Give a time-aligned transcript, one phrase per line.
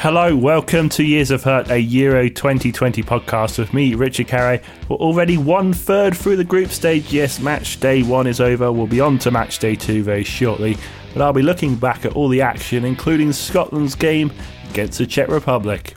[0.00, 4.62] Hello, welcome to Years of Hurt, a Euro 2020 podcast with me, Richard Carey.
[4.88, 7.12] We're already one third through the group stage.
[7.12, 8.72] Yes, match day one is over.
[8.72, 10.78] We'll be on to match day two very shortly.
[11.12, 14.32] But I'll be looking back at all the action, including Scotland's game
[14.70, 15.94] against the Czech Republic.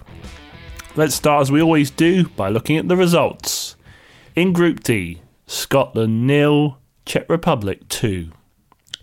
[0.98, 3.78] Let's start as we always do by looking at the results.
[4.36, 8.34] In Group D, Scotland nil, Czech Republic 2.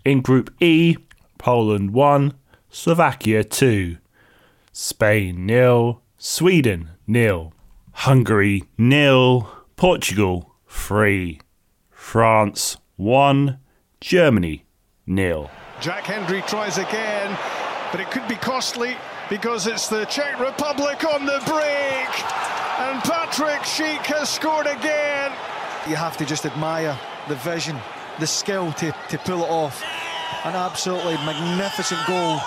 [0.05, 0.95] In Group E,
[1.39, 2.33] Poland 1,
[2.69, 3.97] Slovakia 2.
[4.81, 7.53] Spain nil, Sweden nil,
[7.91, 11.39] Hungary nil, Portugal three,
[11.91, 13.59] France one,
[13.99, 14.65] Germany
[15.05, 15.51] nil.
[15.81, 17.37] Jack Hendry tries again,
[17.91, 18.97] but it could be costly
[19.29, 22.11] because it's the Czech Republic on the break,
[22.79, 25.31] and Patrick Schick has scored again.
[25.87, 27.77] You have to just admire the vision,
[28.19, 29.83] the skill to, to pull it off.
[30.43, 32.39] An absolutely magnificent goal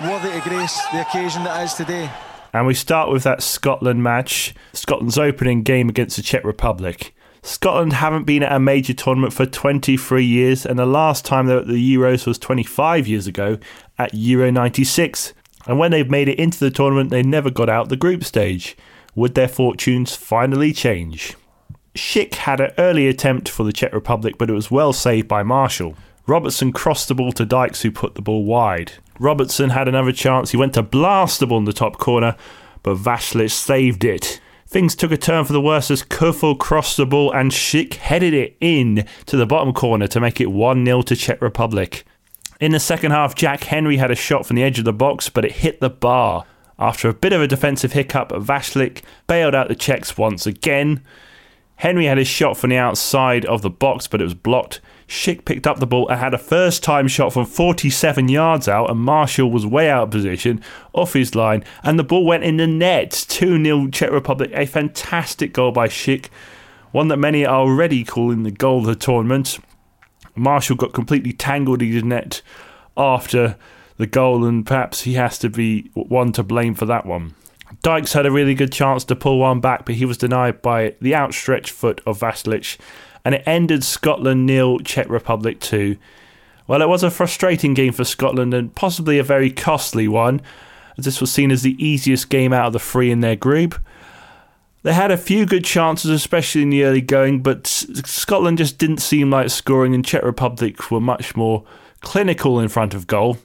[0.00, 2.10] worthy to grace the occasion that is today.
[2.52, 7.14] And we start with that Scotland match, Scotland's opening game against the Czech Republic.
[7.42, 11.54] Scotland haven't been at a major tournament for 23 years, and the last time they
[11.54, 13.58] were at the Euros was 25 years ago
[13.98, 15.34] at Euro 96.
[15.66, 18.76] And when they've made it into the tournament, they never got out the group stage.
[19.14, 21.34] Would their fortunes finally change?
[21.94, 25.42] Schick had an early attempt for the Czech Republic, but it was well saved by
[25.42, 25.96] Marshall.
[26.26, 28.92] Robertson crossed the ball to Dykes, who put the ball wide.
[29.18, 30.50] Robertson had another chance.
[30.50, 32.36] He went to blast the ball in the top corner,
[32.82, 34.40] but Vaclik saved it.
[34.66, 38.34] Things took a turn for the worse as Coufal crossed the ball and Schick headed
[38.34, 42.04] it in to the bottom corner to make it 1 0 to Czech Republic.
[42.60, 45.30] In the second half, Jack Hendry had a shot from the edge of the box,
[45.30, 46.44] but it hit the bar.
[46.78, 51.02] After a bit of a defensive hiccup, Vaclik bailed out the Czechs once again.
[51.78, 54.80] Hendry had his shot from the outside of the box, but it was blocked.
[55.06, 58.90] Schick picked up the ball and had a first time shot from 47 yards out,
[58.90, 60.60] and Marshall was way out of position
[60.92, 63.12] off his line, and the ball went in the net.
[63.28, 64.50] 2 0 Czech Republic.
[64.54, 66.26] A fantastic goal by Schick,
[66.90, 69.60] one that many are already calling the goal of the tournament.
[70.34, 72.42] Marshall got completely tangled in his net
[72.96, 73.56] after
[73.98, 77.36] the goal, and perhaps he has to be one to blame for that one.
[77.82, 80.94] Dykes had a really good chance to pull one back, but he was denied by
[81.00, 82.78] the outstretched foot of Vaclik
[83.24, 85.96] and it ended Scotland nil, Czech Republic 2.
[86.66, 90.40] Well, it was a frustrating game for Scotland and possibly a very costly one,
[90.96, 93.74] as this was seen as the easiest game out of the three in their group.
[94.82, 99.02] They had a few good chances, especially in the early going, but Scotland just didn't
[99.02, 101.64] seem like scoring, and Czech Republic were much more
[102.00, 103.38] clinical in front of goal.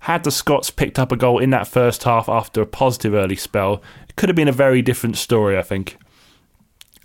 [0.00, 3.36] Had the Scots picked up a goal in that first half after a positive early
[3.36, 5.98] spell, it could have been a very different story, I think.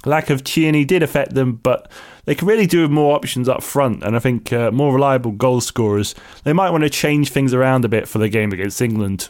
[0.06, 1.92] Lack of Tierney did affect them, but
[2.26, 5.32] they could really do with more options up front, and I think uh, more reliable
[5.32, 6.16] goal scorers.
[6.44, 9.30] They might want to change things around a bit for the game against England.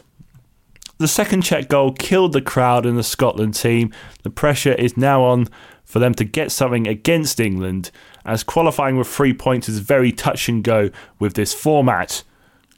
[0.98, 3.92] The second Czech goal killed the crowd in the Scotland team.
[4.22, 5.48] The pressure is now on
[5.84, 7.90] for them to get something against England,
[8.24, 12.22] as qualifying with three points is very touch and go with this format.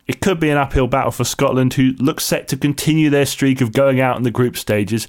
[0.07, 3.61] It could be an uphill battle for Scotland, who look set to continue their streak
[3.61, 5.09] of going out in the group stages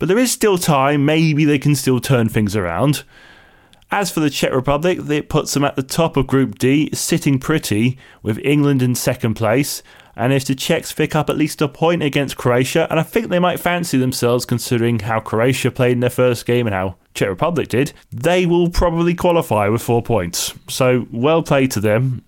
[0.00, 1.04] but there is still time.
[1.04, 3.04] Maybe they can still turn things around.
[3.92, 7.38] As for the Czech Republic, it puts them at the top of Group D, sitting
[7.38, 9.82] pretty, with England in second place.
[10.16, 13.28] And if the Czechs pick up at least a point against Croatia, and I think
[13.28, 17.28] they might fancy themselves considering how Croatia played in their first game and how Czech
[17.28, 20.54] Republic did, they will probably qualify with four points.
[20.68, 22.24] So well played to them.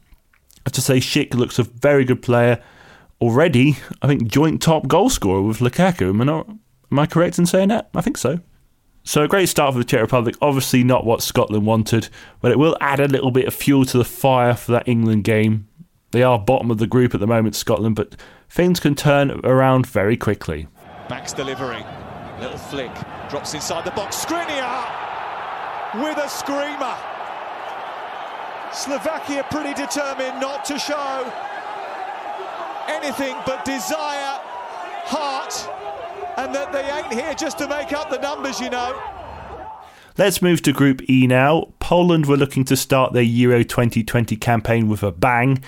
[0.70, 2.62] To say, Schick looks a very good player.
[3.20, 6.08] Already, I think joint top goal scorer with Lukaku.
[6.08, 6.48] Am I not
[6.92, 7.88] Am I correct in saying that?
[7.94, 8.40] I think so.
[9.02, 10.36] So a great start for the Czech Republic.
[10.42, 12.08] Obviously not what Scotland wanted,
[12.40, 15.24] but it will add a little bit of fuel to the fire for that England
[15.24, 15.66] game.
[16.10, 18.14] They are bottom of the group at the moment, Scotland, but
[18.50, 20.68] things can turn around very quickly.
[21.08, 21.82] Mak's delivery,
[22.38, 22.92] little flick,
[23.30, 24.22] drops inside the box.
[24.22, 24.84] Skriniar
[25.94, 27.11] with a screamer.
[28.74, 31.30] Slovakia pretty determined not to show
[32.88, 34.40] anything but desire,
[35.04, 35.68] heart,
[36.38, 39.00] and that they ain't here just to make up the numbers, you know.
[40.18, 41.72] Let's move to Group E now.
[41.80, 45.62] Poland were looking to start their Euro 2020 campaign with a bang,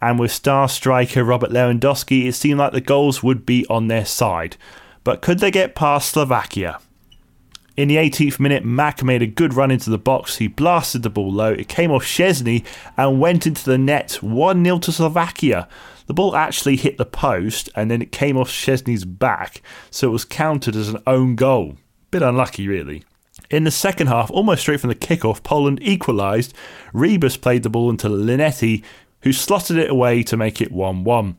[0.00, 4.06] and with star striker Robert Lewandowski, it seemed like the goals would be on their
[4.06, 4.56] side.
[5.04, 6.78] But could they get past Slovakia?
[7.80, 10.36] In the 18th minute, Mak made a good run into the box.
[10.36, 11.52] He blasted the ball low.
[11.52, 12.62] It came off Szczęsny
[12.98, 15.66] and went into the net 1 0 to Slovakia.
[16.04, 20.12] The ball actually hit the post and then it came off Szczęsny's back, so it
[20.12, 21.78] was counted as an own goal.
[22.10, 23.02] Bit unlucky, really.
[23.48, 26.52] In the second half, almost straight from the kickoff, Poland equalised.
[26.92, 28.84] Rybus played the ball into Linetty,
[29.22, 31.38] who slotted it away to make it 1 1.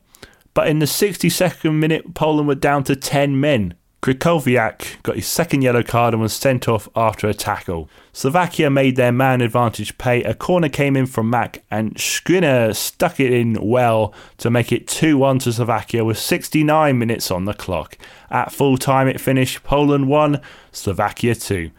[0.54, 3.74] But in the 62nd minute, Poland were down to 10 men.
[4.02, 7.88] Krychowiak got his second yellow card and was sent off after a tackle.
[8.12, 10.24] Slovakia made their man advantage pay.
[10.24, 14.88] A corner came in from Mak and Skriniar stuck it in well to make it
[14.88, 17.96] 2 1 to Slovakia with 69 minutes on the clock.
[18.28, 20.40] At full time, it finished Poland 1,
[20.72, 21.70] Slovakia 2.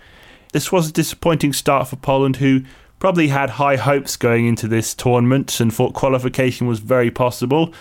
[0.53, 2.61] This was a disappointing start for Poland, who
[2.99, 7.73] probably had high hopes going into this tournament and thought qualification was very possible.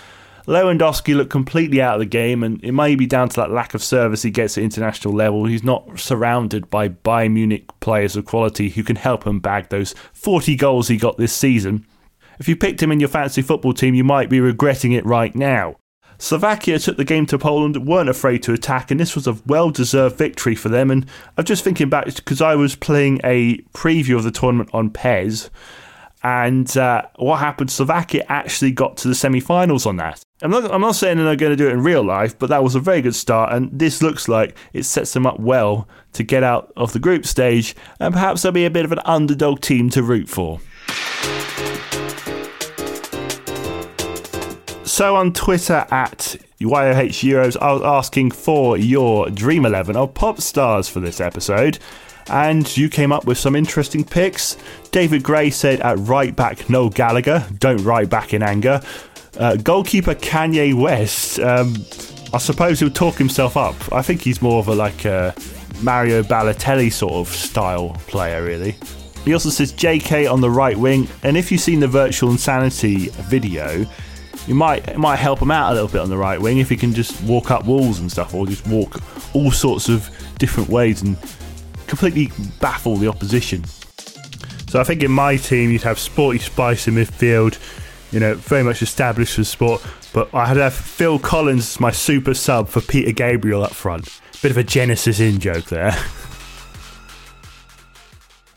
[0.46, 3.74] Lewandowski looked completely out of the game, and it may be down to that lack
[3.74, 5.44] of service he gets at international level.
[5.46, 9.94] He's not surrounded by Bayern Munich players of quality who can help him bag those
[10.12, 11.86] 40 goals he got this season.
[12.40, 15.34] If you picked him in your fantasy football team, you might be regretting it right
[15.34, 15.76] now.
[16.18, 19.70] Slovakia took the game to Poland, weren't afraid to attack, and this was a well
[19.70, 20.90] deserved victory for them.
[20.90, 21.06] And
[21.36, 25.50] I'm just thinking back because I was playing a preview of the tournament on PES,
[26.22, 27.70] and uh, what happened?
[27.70, 30.22] Slovakia actually got to the semi finals on that.
[30.42, 32.64] I'm not, I'm not saying they're going to do it in real life, but that
[32.64, 36.24] was a very good start, and this looks like it sets them up well to
[36.24, 39.60] get out of the group stage, and perhaps they'll be a bit of an underdog
[39.60, 40.58] team to root for.
[44.84, 50.40] So on Twitter at YOH Euros, I was asking for your Dream 11 of pop
[50.40, 51.78] stars for this episode,
[52.28, 54.56] and you came up with some interesting picks.
[54.90, 58.80] David Gray said at right back, Noel Gallagher, don't write back in anger.
[59.38, 61.38] Uh, goalkeeper Kanye West.
[61.40, 61.74] Um,
[62.34, 63.74] I suppose he'll talk himself up.
[63.92, 65.34] I think he's more of a like a
[65.82, 68.76] Mario Balotelli sort of style player, really.
[69.24, 73.08] He also says JK on the right wing, and if you've seen the Virtual Insanity
[73.28, 73.86] video,
[74.46, 76.68] you might it might help him out a little bit on the right wing if
[76.68, 79.00] he can just walk up walls and stuff, or just walk
[79.34, 81.16] all sorts of different ways and
[81.86, 82.30] completely
[82.60, 83.64] baffle the opposition.
[84.68, 87.58] So I think in my team you'd have Sporty Spice in midfield,
[88.12, 89.82] you know, very much established for sport.
[90.12, 94.20] But I had have Phil Collins as my super sub for Peter Gabriel up front.
[94.42, 95.96] Bit of a Genesis in joke there.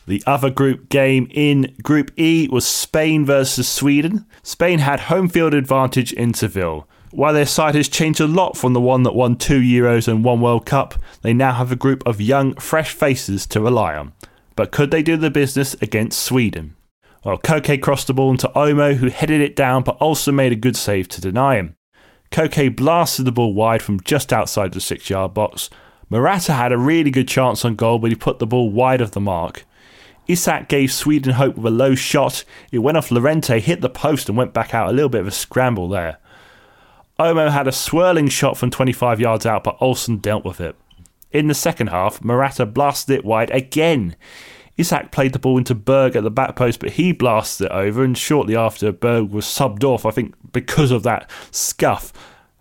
[0.08, 4.26] The other group game in Group E was Spain versus Sweden.
[4.44, 6.88] Spain had home field advantage in Seville.
[7.10, 10.24] While their side has changed a lot from the one that won two Euros and
[10.24, 14.14] one World Cup, they now have a group of young, fresh faces to rely on.
[14.56, 16.76] But could they do the business against Sweden?
[17.26, 20.56] Well, Koke crossed the ball into Olmo, who headed it down but also made a
[20.56, 21.76] good save to deny him.
[22.30, 25.72] Koke blasted the ball wide from just outside the six yard box.
[26.08, 29.12] Morata had a really good chance on goal, but he put the ball wide of
[29.12, 29.66] the mark.
[30.28, 32.44] Isak gave Sweden hope with a low shot.
[32.72, 34.90] It went off Llorente, hit the post, and went back out.
[34.90, 36.20] A little bit of a scramble there.
[37.20, 40.76] Olmo had a swirling shot from 25 yards out, but Olsen dealt with it.
[41.32, 44.16] In the second half, Morata blasted it wide again.
[44.78, 48.04] Isak played the ball into Berg at the back post, but he blasted it over,
[48.04, 52.12] and shortly after, Berg was subbed off, I think because of that scuff.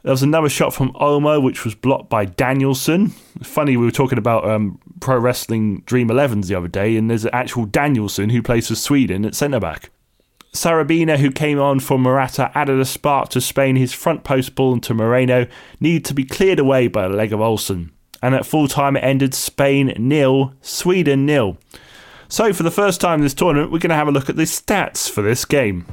[0.05, 3.09] There was another shot from Olmo, which was blocked by Danielson.
[3.43, 7.25] Funny, we were talking about um, pro wrestling Dream 11s the other day, and there's
[7.25, 9.91] an actual Danielson who plays for Sweden at centre back.
[10.53, 13.77] Sarabia, who came on for Morata, added a spark to Spain.
[13.77, 15.47] His front post ball into Moreno
[15.81, 17.91] needed to be cleared away by a leg of Olsen.
[18.23, 21.59] And at full time, it ended Spain nil, Sweden nil.
[22.29, 24.37] So, for the first time in this tournament, we're going to have a look at
[24.37, 25.87] the stats for this game.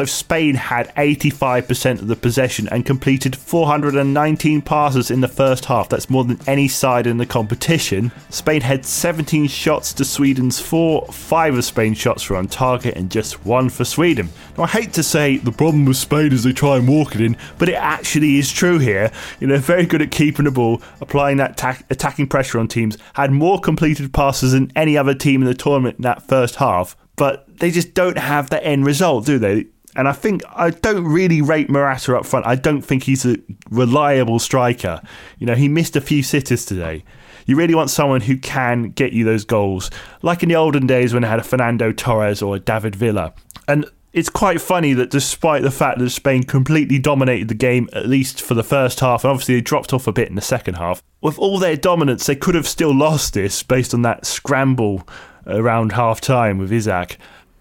[0.00, 5.90] So Spain had 85% of the possession and completed 419 passes in the first half.
[5.90, 8.10] That's more than any side in the competition.
[8.30, 11.08] Spain had 17 shots to Sweden's 4.
[11.08, 14.30] 5 of Spain's shots were on target and just 1 for Sweden.
[14.56, 17.20] Now I hate to say the problem with Spain is they try and walk it
[17.20, 19.12] in, but it actually is true here.
[19.38, 22.96] You know, very good at keeping the ball, applying that ta- attacking pressure on teams,
[23.12, 26.96] had more completed passes than any other team in the tournament in that first half.
[27.16, 29.66] But they just don't have the end result, do they?
[29.96, 32.46] And I think I don't really rate Morata up front.
[32.46, 33.36] I don't think he's a
[33.70, 35.02] reliable striker.
[35.38, 37.04] You know, he missed a few sitters today.
[37.46, 39.90] You really want someone who can get you those goals,
[40.22, 43.32] like in the olden days when they had a Fernando Torres or a David Villa.
[43.66, 48.06] And it's quite funny that despite the fact that Spain completely dominated the game, at
[48.06, 50.74] least for the first half, and obviously they dropped off a bit in the second
[50.74, 55.06] half, with all their dominance, they could have still lost this based on that scramble
[55.46, 57.18] around half time with Isak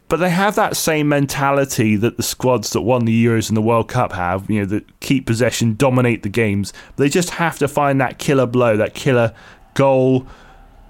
[0.09, 3.61] but they have that same mentality that the squads that won the Euros and the
[3.61, 6.73] World Cup have, you know, that keep possession, dominate the games.
[6.95, 9.33] They just have to find that killer blow, that killer
[9.75, 10.25] goal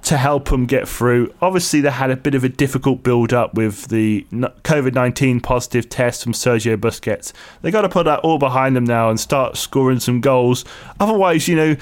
[0.03, 1.33] to help them get through.
[1.41, 5.89] Obviously, they had a bit of a difficult build up with the COVID 19 positive
[5.89, 7.33] test from Sergio Busquets.
[7.61, 10.63] They got to put that all behind them now and start scoring some goals.
[10.99, 11.75] Otherwise, you know,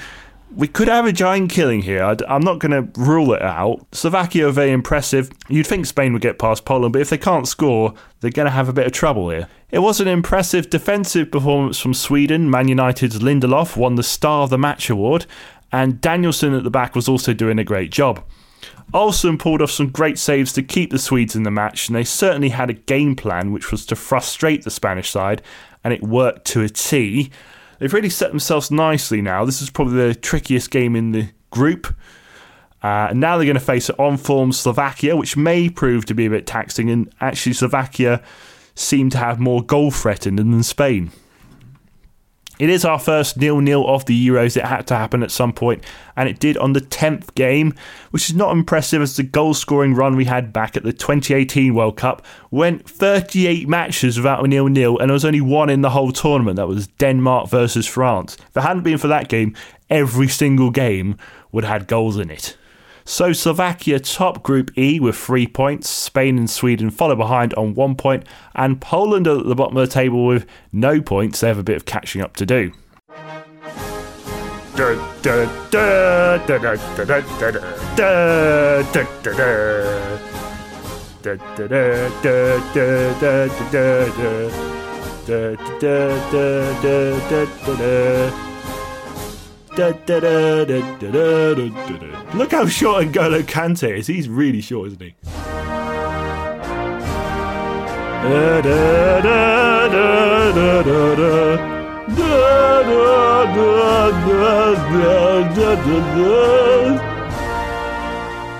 [0.54, 2.02] we could have a giant killing here.
[2.02, 3.86] i am not going to rule it out.
[3.92, 5.30] Slovakia are very impressive.
[5.48, 8.52] You'd think Spain would get past Poland, but if they can't score, they're going to
[8.52, 9.48] have a bit of trouble here.
[9.70, 12.50] It was an impressive defensive performance from Sweden.
[12.50, 15.26] Man United's Lindelof won the Star of the Match award,
[15.70, 18.24] and Danielson at the back was also doing a great job.
[18.94, 22.04] Olsen pulled off some great saves to keep the Swedes in the match, and they
[22.04, 25.42] certainly had a game plan which was to frustrate the Spanish side,
[25.84, 27.30] and it worked to a T.
[27.78, 29.44] They've really set themselves nicely now.
[29.44, 31.94] This is probably the trickiest game in the group.
[32.82, 36.14] Uh, and now they're going to face an on form Slovakia, which may prove to
[36.14, 36.90] be a bit taxing.
[36.90, 38.22] And actually, Slovakia
[38.74, 41.10] seem to have more goal threat in them than Spain.
[42.58, 44.56] It is our first nil-nil of the Euros.
[44.56, 45.84] It had to happen at some point,
[46.16, 47.74] and it did on the 10th game,
[48.10, 51.96] which is not impressive as the goal-scoring run we had back at the 2018 World
[51.96, 56.12] Cup went 38 matches without a nil-nil, and there was only one in the whole
[56.12, 56.56] tournament.
[56.56, 58.36] That was Denmark versus France.
[58.48, 59.54] If it hadn't been for that game,
[59.88, 61.16] every single game
[61.52, 62.56] would have had goals in it.
[63.08, 65.88] So Slovakia top Group E with three points.
[65.88, 69.88] Spain and Sweden follow behind on one point, and Poland are at the bottom of
[69.88, 71.40] the table with no points.
[71.40, 72.70] They have a bit of catching up to do.
[92.34, 94.06] Look how short N'Golo Kante is.
[94.08, 95.14] He's really short, isn't he?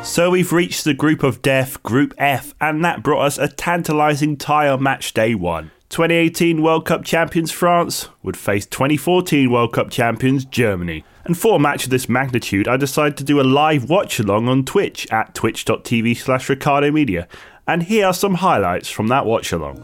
[0.04, 4.36] So we've reached the group of death, Group F, and that brought us a tantalising
[4.36, 5.72] tie on match day one.
[5.90, 11.02] 2018 World Cup champions France would face 2014 World Cup champions Germany.
[11.24, 14.48] And for a match of this magnitude, I decided to do a live watch along
[14.48, 17.26] on Twitch at twitch.tv slash Ricardo Media.
[17.66, 19.80] And here are some highlights from that watch along.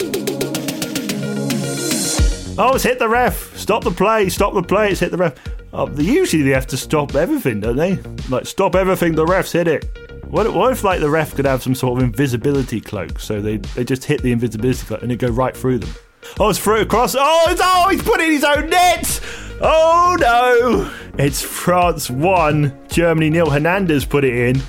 [2.56, 3.56] Oh, it's hit the ref!
[3.56, 4.28] Stop the play!
[4.28, 4.90] Stop the play!
[4.90, 5.34] It's hit the ref.
[5.72, 7.96] Oh, usually they have to stop everything, don't they?
[8.28, 10.03] Like, stop everything, the ref's hit it.
[10.34, 13.58] What, what if like the ref could have some sort of invisibility cloak, so they
[13.58, 15.94] they just hit the invisibility cloak and it go right through them?
[16.40, 17.14] Oh, it's through across.
[17.16, 19.20] Oh, it's, oh, he's put in his own net.
[19.60, 20.92] Oh no!
[21.24, 23.48] It's France one, Germany nil.
[23.48, 24.60] Hernandez put it in,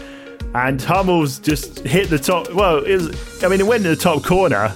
[0.53, 2.53] and Hummels just hit the top.
[2.53, 3.43] Well, it was.
[3.43, 4.72] I mean, it went to the top corner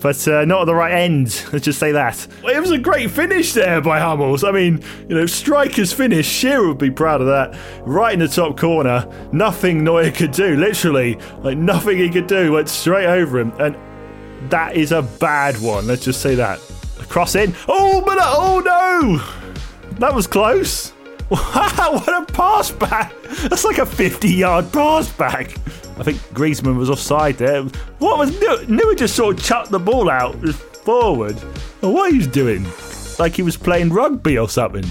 [0.00, 1.44] but uh, not at the right end.
[1.52, 2.26] Let's just say that.
[2.44, 4.44] It was a great finish there by Hummels.
[4.44, 6.26] I mean, you know, striker's finish.
[6.26, 7.58] Shearer would be proud of that.
[7.86, 9.08] Right in the top corner.
[9.32, 10.56] Nothing Neuer could do.
[10.56, 13.76] Literally, like nothing he could do went straight over him, and
[14.50, 15.86] that is a bad one.
[15.86, 16.60] Let's just say that.
[17.00, 17.54] A cross in.
[17.68, 19.18] Oh, but oh no,
[19.98, 20.92] that was close.
[21.30, 21.40] Wow,
[22.06, 23.12] what a pass back!
[23.48, 25.56] That's like a 50 yard pass back.
[25.98, 27.62] I think Griezmann was offside there.
[27.98, 30.36] What was Neuer just sort of chucked the ball out
[30.84, 31.36] forward?
[31.80, 32.66] What he was doing?
[33.18, 34.84] Like he was playing rugby or something.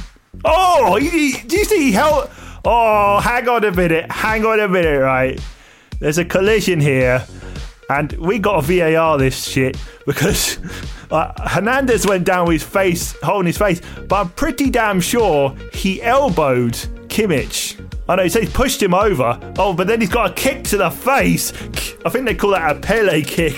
[0.43, 2.29] Oh, he, he, do you see he held?
[2.65, 5.39] Oh, hang on a minute, hang on a minute, right?
[5.99, 7.25] There's a collision here,
[7.89, 10.57] and we got a VAR this shit because
[11.11, 15.55] uh, Hernandez went down with his face, holding his face, but I'm pretty damn sure
[15.71, 16.73] he elbowed
[17.07, 19.39] Kimmich I know, he he pushed him over.
[19.57, 21.51] Oh, but then he's got a kick to the face.
[22.05, 23.53] I think they call that a Pele kick.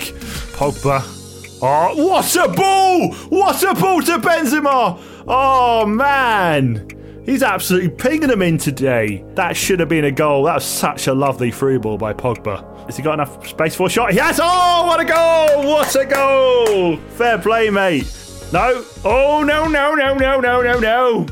[0.56, 1.16] Pogba.
[1.60, 3.12] Oh, what a ball!
[3.30, 5.00] What a ball to Benzema!
[5.26, 6.88] Oh, man.
[7.26, 9.24] He's absolutely pinging him in today.
[9.34, 10.44] That should have been a goal.
[10.44, 12.86] That was such a lovely through ball by Pogba.
[12.86, 14.14] Has he got enough space for a shot?
[14.14, 14.38] Yes!
[14.40, 15.66] Oh, what a goal!
[15.66, 16.96] What a goal!
[17.16, 18.06] Fair play, mate.
[18.52, 18.84] No.
[19.04, 21.26] Oh, no, no, no, no, no, no, no.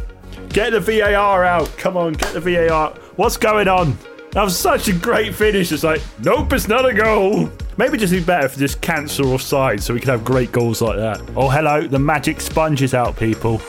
[0.48, 1.74] Get the VAR out.
[1.78, 2.94] Come on, get the VAR.
[3.16, 3.98] What's going on?
[4.32, 5.72] That was such a great finish.
[5.72, 7.50] It's like, nope, it's not a goal.
[7.78, 10.96] Maybe just be better if just cancel offside so we could have great goals like
[10.98, 11.22] that.
[11.34, 11.86] Oh, hello.
[11.86, 13.62] The magic sponge is out, people.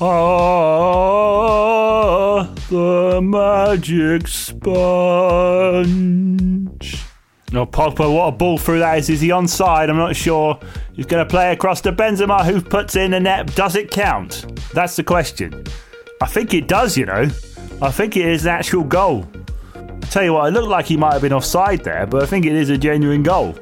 [0.00, 0.14] Oh,
[2.70, 4.66] the magic sponge.
[7.52, 9.10] Oh, Pogba, what a ball through that is.
[9.10, 9.88] Is he onside?
[9.90, 10.60] I'm not sure.
[10.92, 13.52] He's going to play across to Benzema, who puts in the net.
[13.56, 14.46] Does it count?
[14.72, 15.64] That's the question.
[16.22, 17.28] I think it does, you know.
[17.82, 19.26] I think it is an actual goal.
[20.02, 22.46] Tell you what, it looked like he might have been offside there, but I think
[22.46, 23.54] it is a genuine goal.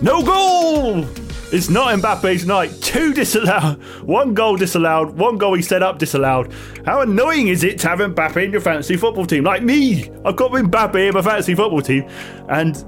[0.00, 1.04] No goal!
[1.50, 2.70] It's not Mbappe's night.
[2.82, 6.52] Two disallowed, one goal disallowed, one goal he set up disallowed.
[6.84, 9.42] How annoying is it to have Mbappe in your fantasy football team?
[9.44, 12.08] Like me, I've got Mbappe in my fantasy football team,
[12.48, 12.84] and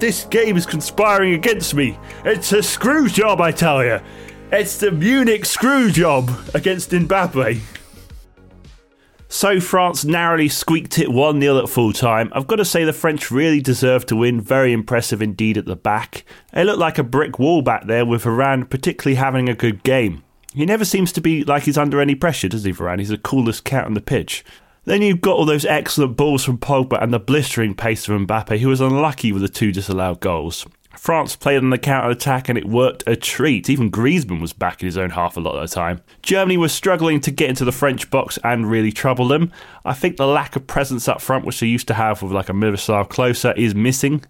[0.00, 1.98] this game is conspiring against me.
[2.24, 4.00] It's a screw job, I tell you.
[4.52, 7.79] It's the Munich screw job against Mbappe.
[9.32, 12.32] So France narrowly squeaked it 1 0 at full time.
[12.34, 14.40] I've got to say the French really deserved to win.
[14.40, 16.24] Very impressive indeed at the back.
[16.52, 20.24] It looked like a brick wall back there with Varane particularly having a good game.
[20.52, 22.98] He never seems to be like he's under any pressure, does he, Varane?
[22.98, 24.44] He's the coolest cat on the pitch.
[24.84, 28.58] Then you've got all those excellent balls from Pogba and the blistering pace of Mbappe,
[28.58, 30.66] who was unlucky with the two disallowed goals.
[30.96, 33.70] France played on the counter attack and it worked a treat.
[33.70, 36.00] Even Griezmann was back in his own half a lot of the time.
[36.22, 39.52] Germany was struggling to get into the French box and really trouble them.
[39.84, 42.48] I think the lack of presence up front, which they used to have with like
[42.48, 44.24] a Miroslav Klose, is missing.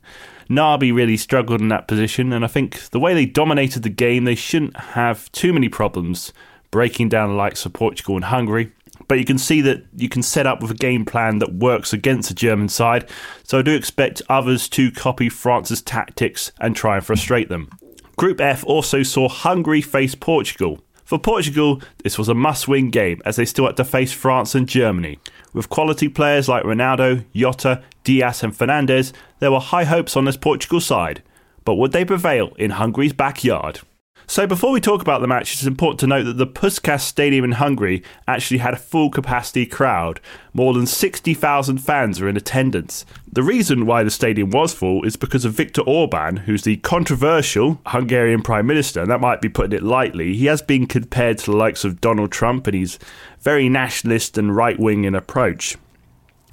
[0.49, 4.25] Gnabry really struggled in that position, and I think the way they dominated the game,
[4.25, 6.33] they shouldn't have too many problems
[6.73, 8.73] breaking down the likes of Portugal and Hungary
[9.09, 11.93] but you can see that you can set up with a game plan that works
[11.93, 13.09] against the German side.
[13.43, 17.71] So I do expect others to copy France's tactics and try and frustrate them.
[18.17, 20.81] Group F also saw Hungary face Portugal.
[21.05, 24.55] For Portugal, this was a must win game as they still had to face France
[24.55, 25.19] and Germany.
[25.53, 30.37] With quality players like Ronaldo, Jota, Dias, and Fernandes, there were high hopes on this
[30.37, 31.23] Portugal side.
[31.65, 33.81] But would they prevail in Hungary's backyard?
[34.27, 37.45] So before we talk about the match, it's important to note that the Puskás Stadium
[37.45, 40.21] in Hungary actually had a full capacity crowd.
[40.53, 43.05] More than 60,000 fans were in attendance.
[43.33, 47.81] The reason why the stadium was full is because of Viktor Orban, who's the controversial
[47.87, 50.35] Hungarian Prime Minister, and that might be putting it lightly.
[50.35, 52.99] He has been compared to the likes of Donald Trump, and he's
[53.41, 55.77] very nationalist and right wing in approach.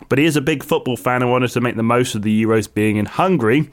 [0.10, 2.44] But he is a big football fan and wanted to make the most of the
[2.44, 3.70] Euros being in Hungary.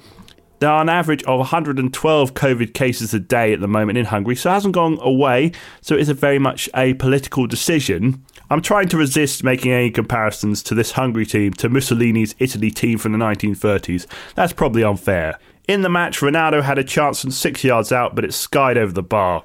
[0.61, 4.37] There are an average of 112 COVID cases a day at the moment in Hungary,
[4.37, 5.52] so it hasn't gone away.
[5.80, 8.25] So it is a very much a political decision.
[8.50, 12.99] I'm trying to resist making any comparisons to this Hungary team to Mussolini's Italy team
[12.99, 14.06] from the 1930s.
[14.34, 15.38] That's probably unfair.
[15.66, 18.92] In the match, Ronaldo had a chance from six yards out, but it skied over
[18.92, 19.44] the bar.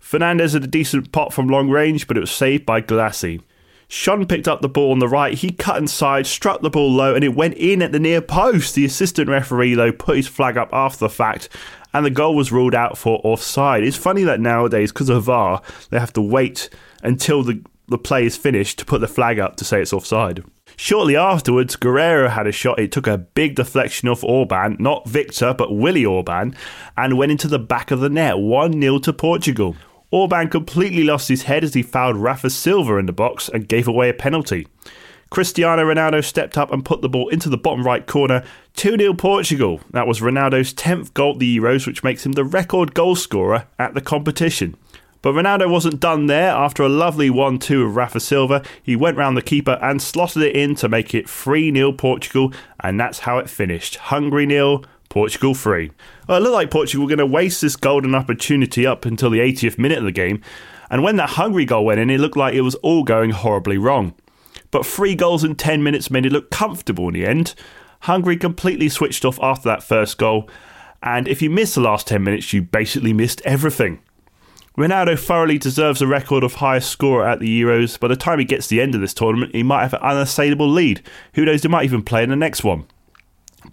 [0.00, 3.42] Fernandes had a decent pot from long range, but it was saved by Gulácsi.
[3.88, 5.34] Schön picked up the ball on the right.
[5.34, 8.74] He cut inside, struck the ball low, and it went in at the near post.
[8.74, 11.48] The assistant referee, though, put his flag up after the fact,
[11.94, 13.84] and the goal was ruled out for offside.
[13.84, 16.68] It's funny that nowadays, because of VAR, they have to wait
[17.02, 20.42] until the, the play is finished to put the flag up to say it's offside.
[20.76, 22.78] Shortly afterwards, Guerreiro had a shot.
[22.78, 26.54] It took a big deflection off Orban, not Victor, but Willi Orban,
[26.96, 29.76] and went into the back of the net, 1 0 to Portugal.
[30.10, 33.88] Orban completely lost his head as he fouled Rafa Silva in the box and gave
[33.88, 34.66] away a penalty.
[35.30, 38.44] Cristiano Ronaldo stepped up and put the ball into the bottom right corner.
[38.74, 39.80] 2 0 Portugal.
[39.90, 43.66] That was Ronaldo's 10th goal at the Euros, which makes him the record goal scorer
[43.78, 44.76] at the competition.
[45.22, 46.50] But Ronaldo wasn't done there.
[46.50, 50.42] After a lovely 1 2 of Rafa Silva, he went round the keeper and slotted
[50.42, 53.96] it in to make it 3 0 Portugal, and that's how it finished.
[53.96, 54.84] Hungary nil,
[55.16, 55.90] Portugal free.
[56.28, 59.38] Well, it looked like Portugal were going to waste this golden opportunity up until the
[59.38, 60.42] 80th minute of the game,
[60.90, 63.78] and when that Hungary goal went in, it looked like it was all going horribly
[63.78, 64.12] wrong.
[64.70, 67.54] But three goals in 10 minutes made it look comfortable in the end.
[68.00, 70.50] Hungary completely switched off after that first goal,
[71.02, 74.00] and if you miss the last 10 minutes, you basically missed everything.
[74.76, 77.98] Ronaldo thoroughly deserves a record of highest scorer at the Euros.
[77.98, 80.02] By the time he gets to the end of this tournament, he might have an
[80.02, 81.00] unassailable lead.
[81.36, 82.84] Who knows, he might even play in the next one.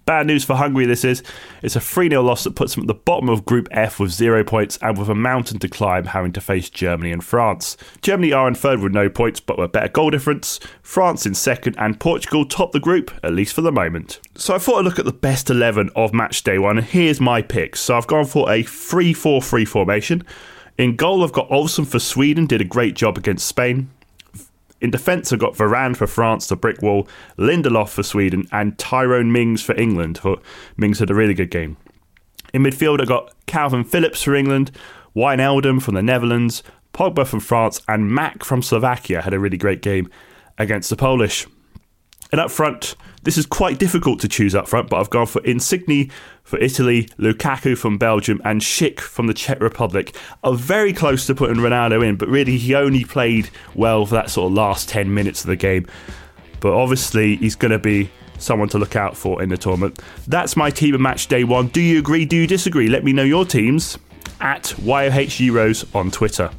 [0.06, 1.22] Bad news for Hungary, this is.
[1.62, 4.10] It's a 3 0 loss that puts them at the bottom of Group F with
[4.10, 7.76] zero points and with a mountain to climb, having to face Germany and France.
[8.02, 10.60] Germany are in third with no points but with a better goal difference.
[10.82, 14.20] France in second, and Portugal top the group, at least for the moment.
[14.36, 17.20] So I thought I'd look at the best 11 of match day one, and here's
[17.20, 17.80] my picks.
[17.80, 20.22] So I've gone for a 3 4 3 formation.
[20.76, 23.90] In goal, I've got Olsen for Sweden, did a great job against Spain.
[24.80, 27.08] In defence, I've got Varane for France, the brick wall,
[27.38, 30.20] Lindelof for Sweden, and Tyrone Mings for England.
[30.76, 31.76] Mings had a really good game.
[32.52, 34.70] In midfield, I've got Kalvin Phillips for England,
[35.16, 39.82] Wijnaldum from the Netherlands, Pogba from France, and Mak from Slovakia had a really great
[39.82, 40.08] game
[40.58, 41.46] against the Polish.
[42.32, 45.42] And up front, this is quite difficult to choose up front, but I've gone for
[45.44, 46.10] Insigne
[46.42, 50.14] for Italy, Lukaku from Belgium, and Schick from the Czech Republic.
[50.42, 54.30] Are very close to putting Ronaldo in, but really he only played well for that
[54.30, 55.86] sort of last 10 minutes of the game.
[56.60, 60.00] But obviously, he's going to be someone to look out for in the tournament.
[60.26, 61.68] That's my team of match day one.
[61.68, 62.24] Do you agree?
[62.26, 62.88] Do you disagree?
[62.88, 63.98] Let me know your teams
[64.40, 66.50] at YOH Euros on Twitter.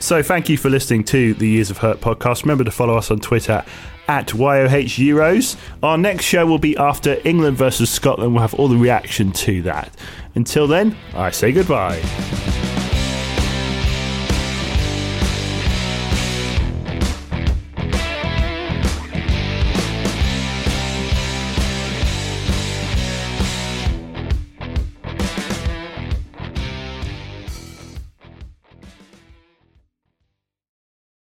[0.00, 2.42] So, thank you for listening to the Years of Hurt podcast.
[2.42, 3.62] Remember to follow us on Twitter
[4.08, 5.56] at YOH Euros.
[5.82, 8.32] Our next show will be after England versus Scotland.
[8.32, 9.94] We'll have all the reaction to that.
[10.34, 12.00] Until then, I say goodbye.